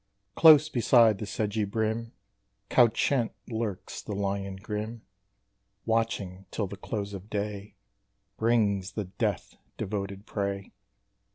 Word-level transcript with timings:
Close 0.33 0.67
beside 0.67 1.19
the 1.19 1.27
sedgy 1.27 1.63
brim 1.63 2.11
Couchant 2.71 3.33
lurks 3.47 4.01
the 4.01 4.15
lion 4.15 4.55
grim; 4.55 5.03
Watching 5.85 6.47
till 6.49 6.65
the 6.65 6.75
close 6.75 7.13
of 7.13 7.29
day 7.29 7.75
Brings 8.35 8.93
the 8.93 9.03
death 9.05 9.57
devoted 9.77 10.25
prey. 10.25 10.71